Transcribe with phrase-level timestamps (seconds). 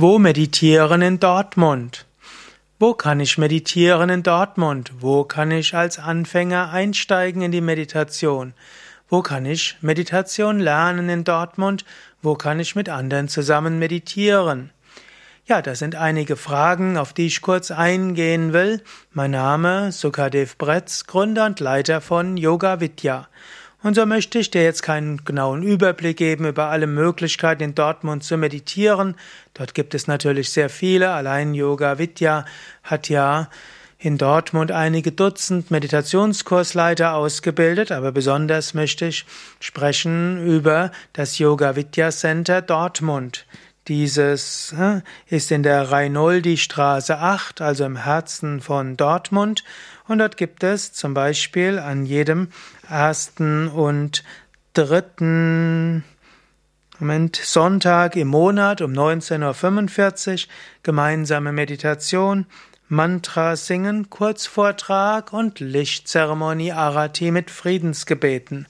[0.00, 2.06] Wo meditieren in Dortmund?
[2.78, 4.92] Wo kann ich meditieren in Dortmund?
[5.00, 8.54] Wo kann ich als Anfänger einsteigen in die Meditation?
[9.08, 11.84] Wo kann ich Meditation lernen in Dortmund?
[12.22, 14.70] Wo kann ich mit anderen zusammen meditieren?
[15.46, 18.80] Ja, das sind einige Fragen, auf die ich kurz eingehen will.
[19.10, 23.26] Mein Name Sukadev Bretz, Gründer und Leiter von Yoga Vidya.
[23.82, 28.24] Und so möchte ich dir jetzt keinen genauen Überblick geben über alle Möglichkeiten in Dortmund
[28.24, 29.14] zu meditieren.
[29.54, 31.10] Dort gibt es natürlich sehr viele.
[31.10, 32.44] Allein Yoga Vidya
[32.82, 33.48] hat ja
[33.98, 39.24] in Dortmund einige Dutzend Meditationskursleiter ausgebildet, aber besonders möchte ich
[39.60, 43.44] sprechen über das Yoga Vidya Center Dortmund.
[43.88, 44.74] Dieses
[45.26, 49.64] ist in der Reinoldi-Straße 8, also im Herzen von Dortmund.
[50.06, 52.48] Und dort gibt es zum Beispiel an jedem
[52.88, 54.24] ersten und
[54.74, 56.04] dritten
[57.00, 60.52] Moment, Sonntag im Monat um 19.45 Uhr
[60.82, 62.46] gemeinsame Meditation,
[62.88, 68.66] Mantra singen, Kurzvortrag und Lichtzeremonie Arati mit Friedensgebeten.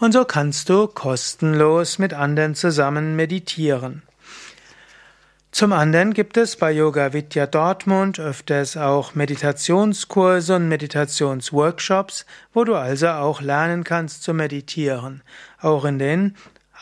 [0.00, 4.02] Und so kannst du kostenlos mit anderen zusammen meditieren.
[5.50, 12.74] Zum anderen gibt es bei Yoga Vidya Dortmund öfters auch Meditationskurse und Meditationsworkshops, wo du
[12.74, 15.22] also auch lernen kannst zu meditieren.
[15.60, 16.36] Auch in den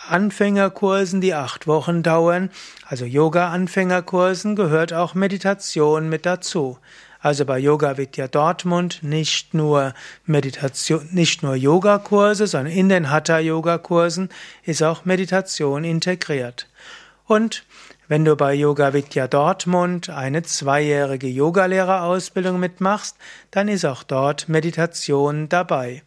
[0.08, 2.50] Anfängerkursen, die acht Wochen dauern,
[2.86, 6.78] also Yoga-Anfängerkursen, gehört auch Meditation mit dazu.
[7.20, 9.95] Also bei Yoga Vidya Dortmund nicht nur
[10.27, 14.28] Meditation, nicht nur Yogakurse, sondern in den Hatha-Yoga-Kursen
[14.64, 16.69] ist auch Meditation integriert.
[17.27, 17.65] Und
[18.09, 23.17] wenn du bei Yoga Vidya Dortmund eine zweijährige Yogalehrerausbildung mitmachst,
[23.51, 26.05] dann ist auch dort Meditation dabei.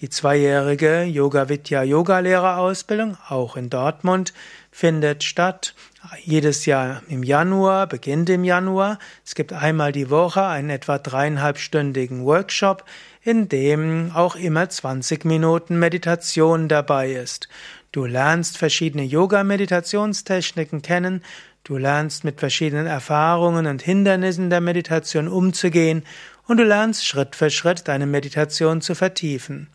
[0.00, 4.32] Die zweijährige Yoga Vidya Yogalehrerausbildung, auch in Dortmund,
[4.70, 5.74] findet statt
[6.22, 8.98] jedes Jahr im Januar, beginnt im Januar.
[9.24, 12.84] Es gibt einmal die Woche einen etwa dreieinhalbstündigen Workshop,
[13.22, 17.48] in dem auch immer 20 Minuten Meditation dabei ist.
[17.94, 21.22] Du lernst verschiedene Yoga-Meditationstechniken kennen,
[21.62, 26.02] du lernst mit verschiedenen Erfahrungen und Hindernissen der Meditation umzugehen
[26.48, 29.68] und du lernst Schritt für Schritt deine Meditation zu vertiefen.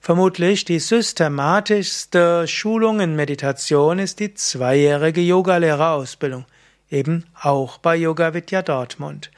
[0.00, 6.46] Vermutlich die systematischste Schulung in Meditation ist die zweijährige Yogalehrerausbildung,
[6.90, 9.30] eben auch bei Yoga Vidya Dortmund.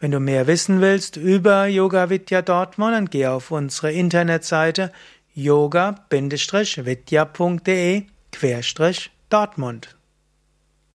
[0.00, 4.92] Wenn du mehr wissen willst über Yoga Vidya Dortmund, dann geh auf unsere Internetseite
[5.34, 8.06] yoga-vidya.de
[9.28, 9.99] Dortmund